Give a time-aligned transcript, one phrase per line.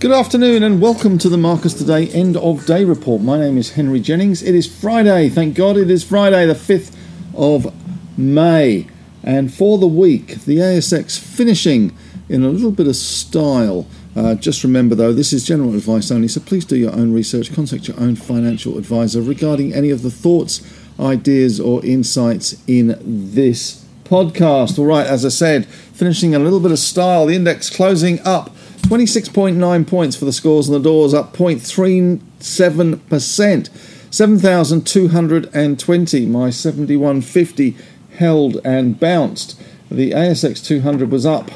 [0.00, 3.20] Good afternoon and welcome to the Marcus Today End of Day Report.
[3.20, 4.44] My name is Henry Jennings.
[4.44, 6.94] It is Friday, thank God it is Friday, the 5th
[7.34, 7.74] of
[8.16, 8.86] May.
[9.24, 11.96] And for the week, the ASX finishing
[12.28, 13.88] in a little bit of style.
[14.14, 17.52] Uh, just remember though, this is general advice only, so please do your own research,
[17.52, 20.62] contact your own financial advisor regarding any of the thoughts,
[21.00, 22.96] ideas, or insights in
[23.32, 24.78] this podcast.
[24.78, 28.54] All right, as I said, finishing a little bit of style, the index closing up
[28.82, 33.68] 26.9 points for the scores and the doors, up 0.37%.
[34.10, 37.76] 7,220, my 7150
[38.16, 39.60] held and bounced.
[39.90, 41.50] The ASX 200 was up,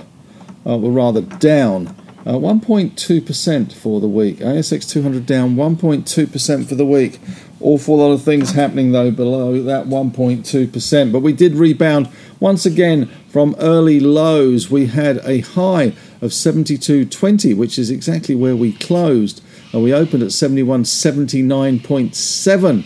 [0.67, 1.97] uh, or rather down,
[2.27, 4.41] uh, 1.2% for the week.
[4.41, 7.19] ASX 200 down 1.2% for the week.
[7.63, 11.13] Awful lot of things happening though below that 1.2%.
[11.13, 12.09] But we did rebound
[12.41, 14.71] once again from early lows.
[14.71, 19.43] We had a high of 72.20, which is exactly where we closed.
[19.73, 22.85] And we opened at 71.79.7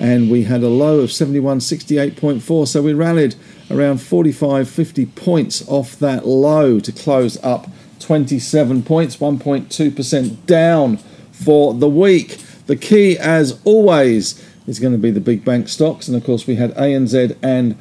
[0.00, 2.68] and we had a low of 71.68.4.
[2.68, 3.34] So we rallied
[3.70, 10.98] around 45, 50 points off that low to close up 27 points, 1.2% down
[11.32, 12.38] for the week.
[12.68, 16.06] The key, as always, is going to be the big bank stocks.
[16.06, 17.76] And of course, we had ANZ and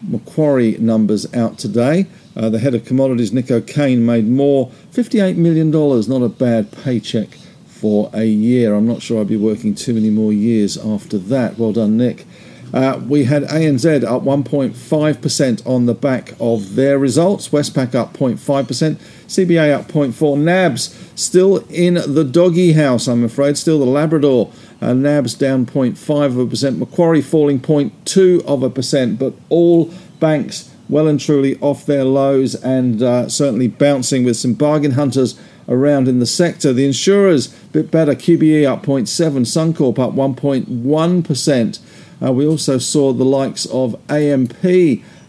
[0.00, 2.06] Macquarie numbers out today.
[2.36, 7.30] Uh, the head of commodities, Nick O'Kane, made more $58 million, not a bad paycheck
[7.66, 8.76] for a year.
[8.76, 11.58] I'm not sure I'd be working too many more years after that.
[11.58, 12.24] Well done, Nick.
[12.72, 17.50] Uh, we had ANZ up 1.5% on the back of their results.
[17.50, 18.96] Westpac up 0.5%.
[19.26, 20.38] CBA up 0.4%.
[20.38, 23.58] NABS still in the doggy house, I'm afraid.
[23.58, 24.50] Still the Labrador.
[24.80, 26.78] Uh, NABS down 0.5 of a percent.
[26.78, 29.18] Macquarie falling 0.2 of a percent.
[29.18, 34.54] But all banks well and truly off their lows and uh, certainly bouncing with some
[34.54, 36.72] bargain hunters around in the sector.
[36.72, 38.14] The insurers a bit better.
[38.14, 39.06] QBE up 0.7,
[39.46, 41.78] Suncorp up 1.1%.
[42.22, 44.64] Uh, we also saw the likes of AMP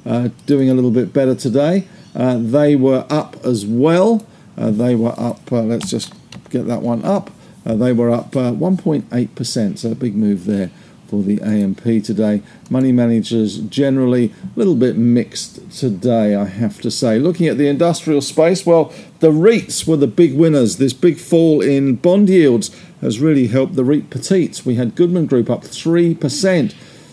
[0.06, 1.88] uh, doing a little bit better today.
[2.16, 4.26] Uh, they were up as well.
[4.58, 6.14] Uh, they were up, uh, let's just
[6.50, 7.32] get that one up.
[7.66, 10.70] they were up 1.8%, so a big move there
[11.14, 12.42] for the AMP today.
[12.72, 17.20] Money managers generally a little bit mixed today, I have to say.
[17.20, 20.78] Looking at the industrial space, well, the REITs were the big winners.
[20.78, 24.66] This big fall in bond yields has really helped the REIT petites.
[24.66, 26.18] We had Goodman Group up 3%,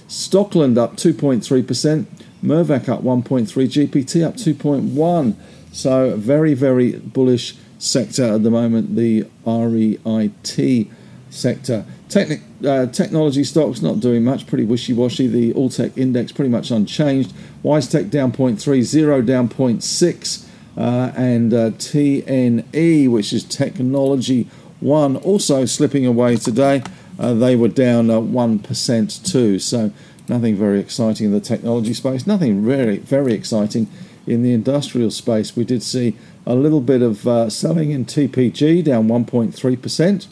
[0.08, 2.06] Stockland up 2.3%,
[2.42, 5.34] Mirvac up 1.3, GPT up 2.1.
[5.72, 10.88] So very, very bullish sector at the moment, the REIT
[11.28, 11.84] sector.
[12.10, 15.28] Technic, uh, technology stocks not doing much, pretty wishy washy.
[15.28, 17.32] The Alltech index pretty much unchanged.
[17.62, 24.48] WiseTech down 0.3, Xero down 0.6, uh, and uh, TNE, which is Technology
[24.80, 26.82] One, also slipping away today.
[27.16, 29.60] Uh, they were down 1% uh, too.
[29.60, 29.92] So
[30.28, 33.86] nothing very exciting in the technology space, nothing very, very exciting
[34.26, 35.54] in the industrial space.
[35.54, 40.26] We did see a little bit of uh, selling in TPG down 1.3%.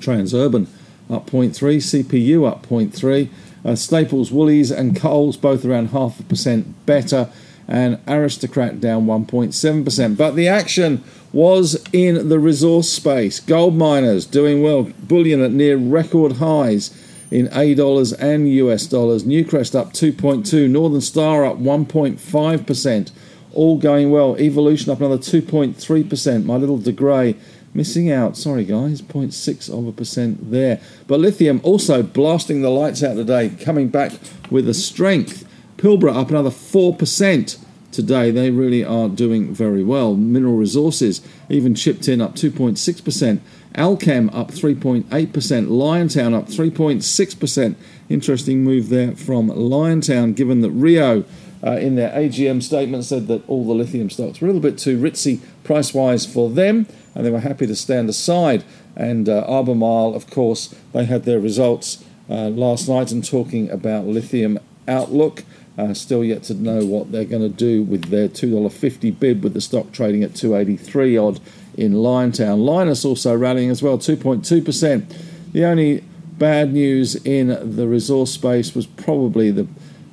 [0.00, 0.66] Transurban
[1.10, 3.28] up 0.3, CPU up 0.3,
[3.64, 7.28] uh, Staples, Woolies, and Coles both around half a percent better,
[7.68, 10.16] and Aristocrat down 1.7%.
[10.16, 13.38] But the action was in the resource space.
[13.38, 16.90] Gold miners doing well, bullion at near record highs
[17.30, 19.24] in A dollars and US dollars.
[19.24, 23.10] Newcrest up 2.2, Northern Star up 1.5%.
[23.52, 24.36] All going well.
[24.38, 26.44] Evolution up another 2.3%.
[26.44, 27.36] My little De Grey
[27.74, 28.36] missing out.
[28.36, 30.80] Sorry, guys, 0.6 of a percent there.
[31.06, 34.12] But lithium also blasting the lights out today, coming back
[34.50, 35.46] with a strength.
[35.76, 38.30] Pilbara up another 4% today.
[38.30, 40.14] They really are doing very well.
[40.14, 43.40] Mineral resources even chipped in up 2.6%.
[43.74, 45.04] Allkem up 3.8%.
[45.08, 47.74] Liontown up 3.6%.
[48.08, 51.24] Interesting move there from Liontown, given that Rio.
[51.62, 54.78] Uh, in their AGM statement, said that all the lithium stocks were a little bit
[54.78, 58.64] too ritzy price wise for them and they were happy to stand aside.
[58.96, 64.06] And uh, Albemarle, of course, they had their results uh, last night and talking about
[64.06, 65.44] lithium outlook.
[65.78, 69.54] Uh, still yet to know what they're going to do with their $2.50 bid with
[69.54, 71.40] the stock trading at 283 odd
[71.74, 72.58] in Liontown.
[72.58, 75.52] Lynas also rallying as well, 2.2%.
[75.52, 76.04] The only
[76.38, 79.66] bad news in the resource space was probably the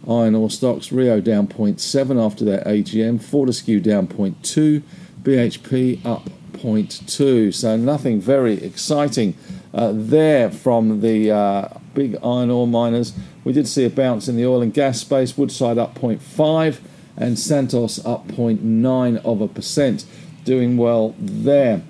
[0.10, 0.92] iron ore stocks.
[0.92, 4.82] Rio down 0.7 after their AGM, Fortescue down 0.2,
[5.22, 7.54] BHP up 0.2.
[7.54, 9.36] So nothing very exciting
[9.74, 13.14] uh, there from the uh, big iron ore miners.
[13.44, 16.80] We did see a bounce in the oil and gas space, Woodside up 0.5
[17.16, 20.06] and Santos up 0.9 of a percent,
[20.46, 21.82] doing well there.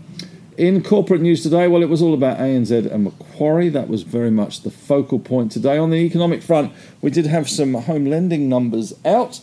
[0.57, 3.69] In corporate news today, well, it was all about ANZ and Macquarie.
[3.69, 5.77] That was very much the focal point today.
[5.77, 9.39] On the economic front, we did have some home lending numbers out,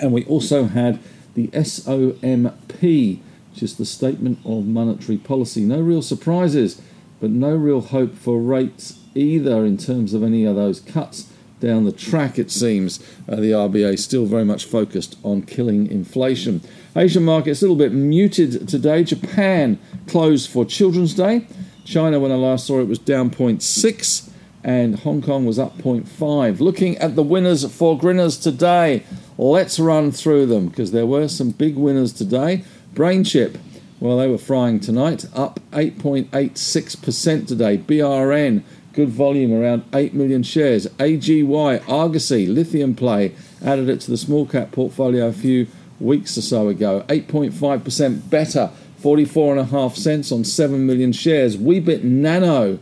[0.00, 1.00] and we also had
[1.34, 5.60] the SOMP, which is the Statement of Monetary Policy.
[5.60, 6.80] No real surprises,
[7.20, 11.30] but no real hope for rates either in terms of any of those cuts
[11.60, 13.00] down the track, it seems.
[13.28, 16.62] Uh, the RBA is still very much focused on killing inflation.
[16.96, 19.04] Asian markets a little bit muted today.
[19.04, 21.46] Japan closed for Children's Day.
[21.84, 24.30] China, when I last saw it, was down 0.6,
[24.64, 26.60] and Hong Kong was up 0.5.
[26.60, 29.04] Looking at the winners for Grinners today,
[29.36, 32.64] let's run through them because there were some big winners today.
[32.94, 33.58] BrainChip,
[34.00, 37.78] well, they were frying tonight, up 8.86% today.
[37.78, 38.62] BRN
[38.98, 40.88] good volume, around 8 million shares.
[40.98, 43.32] AGY, Argosy, lithium play,
[43.64, 45.68] added it to the small cap portfolio a few
[46.00, 47.04] weeks or so ago.
[47.08, 51.56] 8.5% better, 44.5 cents on 7 million shares.
[51.56, 52.78] Weebit Nano,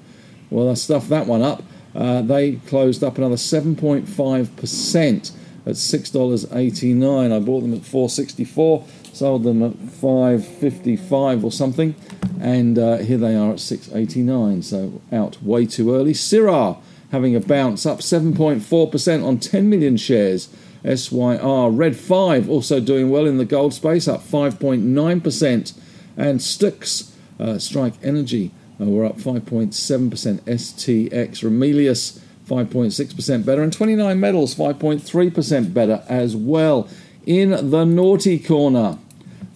[0.51, 1.63] well, I stuffed that one up.
[1.95, 5.33] Uh, they closed up another 7.5%
[5.67, 7.33] at $6.89.
[7.33, 8.87] I bought them at 464
[9.17, 11.95] sold them at 555 or something
[12.39, 16.79] and uh, here they are at 689 so out way too early Syrah
[17.11, 20.55] having a bounce up 7.4% on 10 million shares
[20.87, 25.73] SYR Red 5 also doing well in the gold space up 5.9%
[26.17, 29.71] and Stux uh, Strike Energy uh, we're up 5.7%
[30.41, 31.11] STX
[31.43, 33.63] Ramelius 5.6% better.
[33.63, 36.89] And 29 metals 5.3% better as well.
[37.27, 38.99] In the naughty corner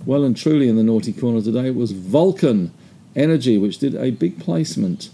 [0.06, 2.72] well and truly in the naughty corner today was Vulcan
[3.14, 5.10] Energy, which did a big placement.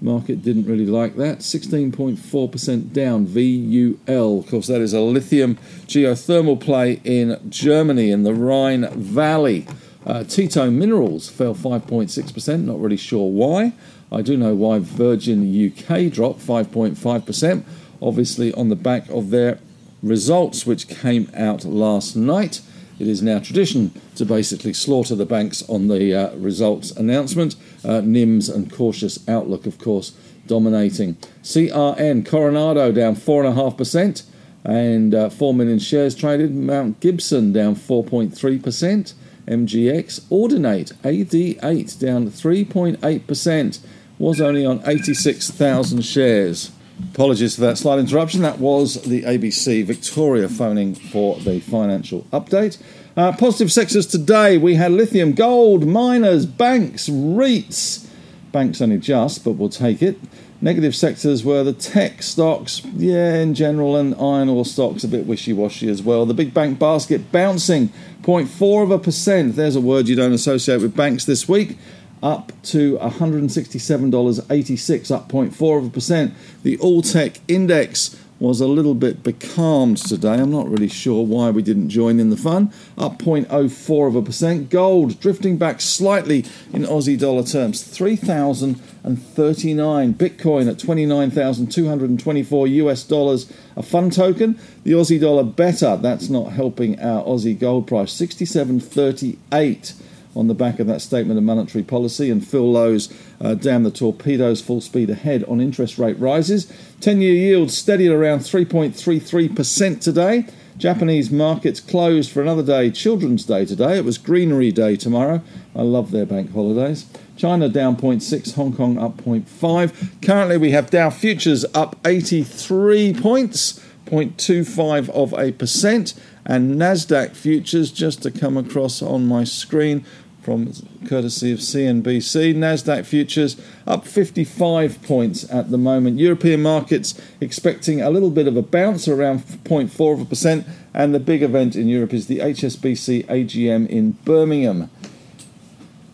[0.00, 1.38] Market didn't really like that.
[1.38, 3.26] 16.4% down.
[3.26, 4.40] VUL.
[4.40, 5.56] Of course, that is a lithium
[5.86, 9.66] geothermal play in Germany in the Rhine Valley.
[10.04, 12.64] Uh, Tietto Minerals fell 5.6%.
[12.64, 13.72] Not really sure why.
[14.12, 17.64] I do know why Virgin UK dropped 5.5%.
[18.00, 19.58] Obviously, on the back of their
[20.02, 22.60] results, which came out last night
[22.98, 27.56] it is now tradition to basically slaughter the banks on the uh, results announcement.
[27.86, 30.10] Uh, NIMS and cautious outlook, of course,
[30.46, 31.14] dominating.
[31.42, 34.24] CRN Coronado down 4.5%
[34.64, 36.54] and uh, 4 million shares traded.
[36.54, 39.14] Mount Gibson down 4.3%.
[39.46, 43.78] MGX Audinate AD8 down 3.8%.
[44.18, 46.72] Was only on 86,000 shares.
[47.12, 48.40] Apologies for that slight interruption.
[48.40, 52.82] That was the ABC Victoria phoning for the financial update.
[53.16, 58.06] Uh, positive sectors today we had lithium, gold, miners, banks, REITs.
[58.52, 60.18] Banks only just, but we'll take it.
[60.60, 65.26] Negative sectors were the tech stocks, yeah, in general, and iron ore stocks a bit
[65.26, 66.26] wishy washy as well.
[66.26, 67.88] The big bank basket bouncing
[68.22, 69.56] 0.4 of a percent.
[69.56, 71.78] There's a word you don't associate with banks this week
[72.22, 76.34] up to $167.86, up 0.4 of a percent.
[76.62, 80.34] The All Tech Index was a little bit becalmed today.
[80.34, 82.70] I'm not really sure why we didn't join in the fun.
[82.98, 84.68] Up 0.04 of a percent.
[84.70, 87.82] Gold drifting back slightly in Aussie dollar terms.
[87.82, 90.14] 3,039.
[90.14, 94.58] Bitcoin at 29,224 US dollars a fun token.
[94.84, 95.96] The Aussie dollar better.
[95.96, 98.12] That's not helping our Aussie gold price.
[98.12, 99.94] 67.38
[100.36, 103.90] on the back of that statement of monetary policy, and Phil Lowe's uh, damn the
[103.90, 106.72] torpedoes full speed ahead on interest rate rises.
[107.00, 110.46] 10 year yields steady at around 3.33% today.
[110.78, 113.96] Japanese markets closed for another day, Children's Day today.
[113.96, 115.40] It was Greenery Day tomorrow.
[115.74, 117.06] I love their bank holidays.
[117.36, 120.22] China down 0.6, Hong Kong up 0.5.
[120.22, 126.14] Currently, we have Dow futures up 83 points, 0.25 of a percent,
[126.44, 130.04] and Nasdaq futures just to come across on my screen
[130.46, 130.72] from
[131.08, 132.54] courtesy of CNBC.
[132.54, 136.20] Nasdaq futures up 55 points at the moment.
[136.20, 141.12] European markets expecting a little bit of a bounce around 0.4 of a percent, and
[141.12, 144.88] the big event in Europe is the HSBC AGM in Birmingham.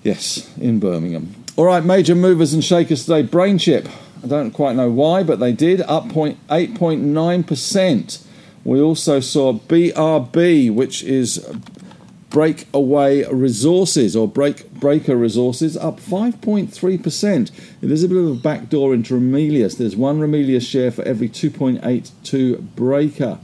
[0.02, 1.34] Yes, in Birmingham.
[1.56, 3.24] All right, major movers and shakers today.
[3.28, 3.86] BrainChip.
[4.24, 8.26] I don't quite know why, but they did up 8.9%.
[8.64, 11.46] We also saw BRB, which is
[12.32, 17.50] breakaway resources or break breaker resources up 5.3%.
[17.82, 19.76] It is a bit of a backdoor into Ramelius.
[19.76, 23.38] There's one Ramelius share for every 2.82 breaker.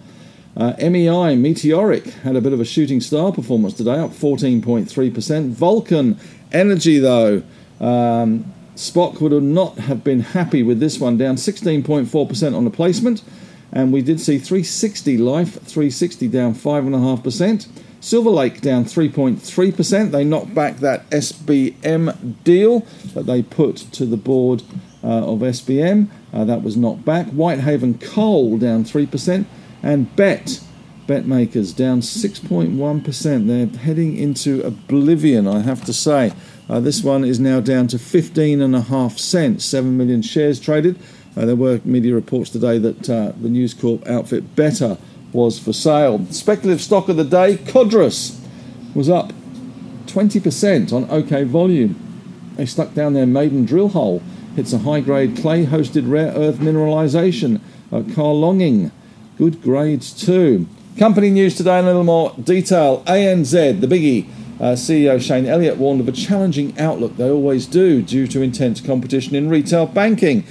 [0.57, 5.51] Uh, MEI Meteoric had a bit of a shooting star performance today, up 14.3%.
[5.51, 6.19] Vulcan
[6.51, 7.43] Energy, though,
[7.81, 13.23] um, Spock would not have been happy with this one, down 16.4% on the placement.
[13.71, 17.69] And we did see 360 Life, 360 down 5.5%.
[18.01, 20.11] Silver Lake down 3.3%.
[20.11, 22.81] They knocked back that SBM deal
[23.15, 24.63] that they put to the board
[25.03, 26.09] uh, of SBM.
[26.33, 27.27] Uh, that was knocked back.
[27.29, 29.45] Whitehaven Coal down 3%.
[29.83, 30.61] And Bet,
[31.09, 33.47] makers down 6.1%.
[33.47, 36.33] They're heading into oblivion, I have to say.
[36.69, 39.65] Uh, this one is now down to 15 and a half cents.
[39.65, 40.99] 7 million shares traded.
[41.37, 44.99] Uh, there were media reports today that uh, the News Corp outfit Better
[45.33, 46.25] was for sale.
[46.31, 48.41] Speculative stock of the day, Codrus,
[48.95, 49.33] was up
[50.07, 51.97] 20% on OK volume.
[52.57, 54.23] They stuck down their maiden drill hole.
[54.57, 57.61] Hits a high grade clay hosted rare earth mineralization.
[57.93, 58.91] Uh, Carl Longing,
[59.37, 60.67] good grades too.
[60.99, 63.05] Company news today in a little more detail.
[63.05, 64.29] ANZ, the biggie.
[64.59, 67.17] Uh, CEO Shane Elliott warned of a challenging outlook.
[67.17, 70.45] They always do, due to intense competition in retail banking.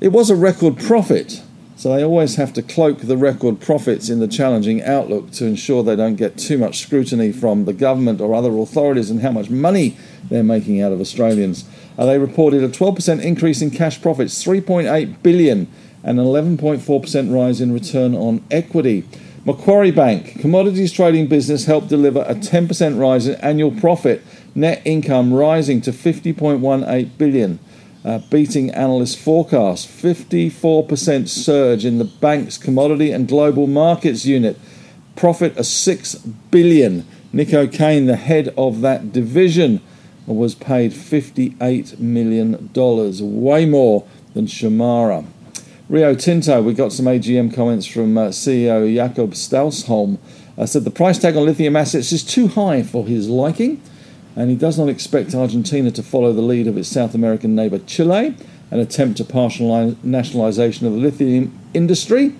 [0.00, 1.42] It was a record profit,
[1.76, 5.82] so they always have to cloak the record profits in the challenging outlook to ensure
[5.82, 9.50] they don't get too much scrutiny from the government or other authorities and how much
[9.50, 9.94] money
[10.30, 11.66] they're making out of Australians.
[11.98, 15.70] Uh, they reported a 12% increase in cash profits, 3.8 billion,
[16.02, 19.04] and an 11.4% rise in return on equity.
[19.44, 24.22] Macquarie Bank, commodities trading business, helped deliver a 10% rise in annual profit,
[24.54, 27.58] net income rising to 50.18 billion
[28.06, 29.84] uh, beating analyst forecasts.
[29.84, 34.56] 54% surge in the bank's commodity and global markets unit.
[35.16, 36.14] Profit of 6
[36.52, 37.04] billion.
[37.32, 39.80] Nick O'Kane, the head of that division,
[40.24, 42.70] was paid $58 million,
[43.44, 45.26] way more than Shemara.
[45.88, 50.18] Rio Tinto, we got some AGM comments from uh, CEO Jakob Stausholm.
[50.56, 53.80] Uh, said the price tag on lithium assets is too high for his liking
[54.36, 57.78] and he does not expect Argentina to follow the lead of its South American neighbour
[57.80, 58.36] Chile
[58.70, 62.34] and attempt a partial nationalisation of the lithium industry.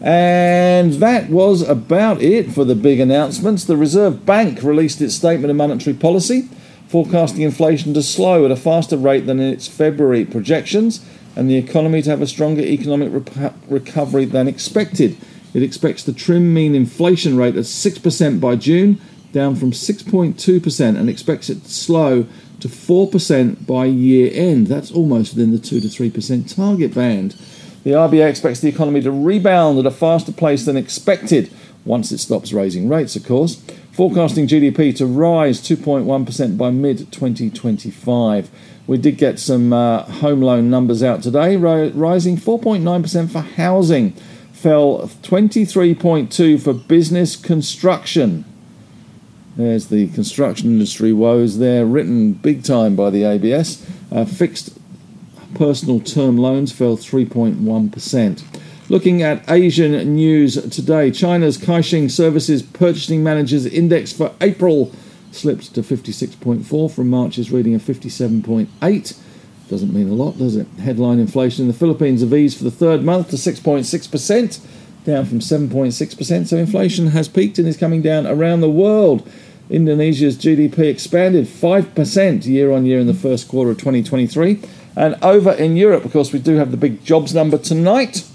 [0.00, 3.64] And that was about it for the big announcements.
[3.64, 6.48] The Reserve Bank released its statement of monetary policy,
[6.88, 11.56] forecasting inflation to slow at a faster rate than in its February projections and the
[11.56, 13.24] economy to have a stronger economic
[13.68, 15.16] recovery than expected.
[15.54, 19.00] It expects the trim mean inflation rate at 6% by June
[19.32, 22.26] down from 6.2% and expects it to slow
[22.60, 24.68] to 4% by year end.
[24.68, 27.34] That's almost within the 2 to 3% target band.
[27.84, 31.52] The RBA expects the economy to rebound at a faster pace than expected
[31.84, 33.60] once it stops raising rates, of course,
[33.90, 38.50] forecasting GDP to rise 2.1% by mid 2025.
[38.86, 44.12] We did get some uh, home loan numbers out today, rising 4.9% for housing,
[44.52, 48.44] fell 23.2 for business construction.
[49.56, 53.86] There's the construction industry woes there, written big time by the ABS.
[54.10, 54.78] Uh, fixed
[55.54, 58.44] personal term loans fell 3.1%.
[58.88, 64.92] Looking at Asian news today, China's Caixin Services Purchasing Managers Index for April
[65.30, 69.18] slipped to 56.4 from March's reading of 57.8.
[69.68, 70.66] Doesn't mean a lot, does it?
[70.80, 74.60] Headline inflation in the Philippines have eased for the third month to 6.6%,
[75.04, 76.46] down from 7.6%.
[76.46, 79.28] So inflation has peaked and is coming down around the world.
[79.70, 84.60] Indonesia's GDP expanded 5% year on year in the first quarter of 2023.
[84.96, 88.28] And over in Europe, of course, we do have the big jobs number tonight.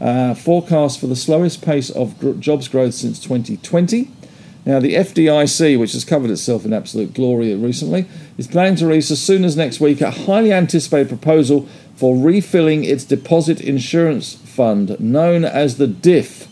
[0.00, 4.10] Uh, forecast for the slowest pace of gr- jobs growth since 2020.
[4.66, 8.06] Now, the FDIC, which has covered itself in absolute glory recently,
[8.38, 12.82] is planning to release as soon as next week a highly anticipated proposal for refilling
[12.82, 16.48] its deposit insurance fund, known as the DIF.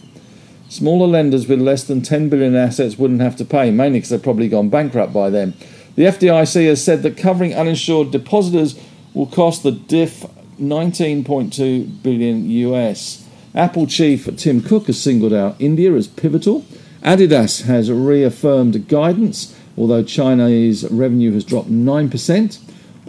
[0.68, 4.22] Smaller lenders with less than 10 billion assets wouldn't have to pay, mainly because they've
[4.22, 5.54] probably gone bankrupt by then.
[5.96, 8.78] The FDIC has said that covering uninsured depositors
[9.14, 10.26] will cost the DIF
[10.60, 13.26] 19.2 billion US.
[13.54, 16.64] Apple chief Tim Cook has singled out India as pivotal.
[17.02, 22.58] Adidas has reaffirmed guidance, although Chinese revenue has dropped 9%.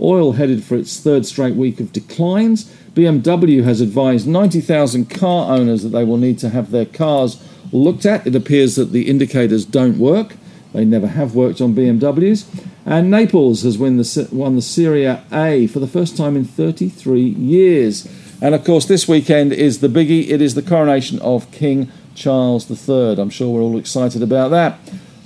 [0.01, 2.65] Oil headed for its third straight week of declines.
[2.95, 8.05] BMW has advised 90,000 car owners that they will need to have their cars looked
[8.05, 8.25] at.
[8.25, 10.35] It appears that the indicators don't work.
[10.73, 12.45] They never have worked on BMWs.
[12.87, 17.21] And Naples has won the, won the Serie A for the first time in 33
[17.21, 18.07] years.
[18.41, 20.29] And of course, this weekend is the biggie.
[20.29, 23.19] It is the coronation of King Charles III.
[23.19, 24.77] I'm sure we're all excited about that.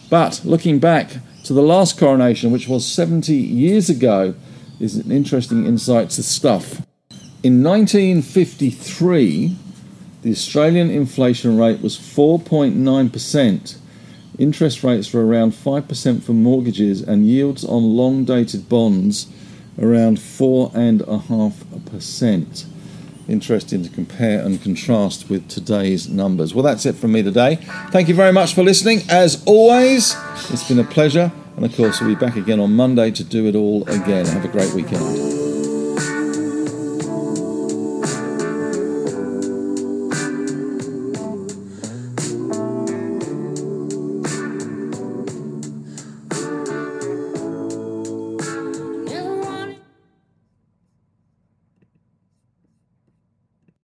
[0.09, 4.35] But looking back to the last coronation, which was 70 years ago,
[4.79, 6.81] is an interesting insight to stuff.
[7.43, 9.57] In 1953,
[10.21, 13.77] the Australian inflation rate was 4.9%.
[14.37, 19.27] Interest rates were around 5% for mortgages, and yields on long dated bonds
[19.79, 22.65] around 4.5%.
[23.27, 26.53] Interesting to compare and contrast with today's numbers.
[26.53, 27.55] Well, that's it from me today.
[27.91, 29.01] Thank you very much for listening.
[29.09, 30.15] As always,
[30.49, 31.31] it's been a pleasure.
[31.57, 34.25] And of course, we'll be back again on Monday to do it all again.
[34.27, 35.36] Have a great weekend.